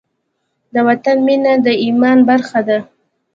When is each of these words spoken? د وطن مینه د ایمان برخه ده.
د 0.73 0.75
وطن 0.87 1.17
مینه 1.27 1.53
د 1.65 1.67
ایمان 1.83 2.19
برخه 2.29 2.59
ده. 2.67 2.79